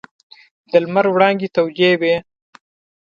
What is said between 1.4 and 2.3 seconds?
تودې وې.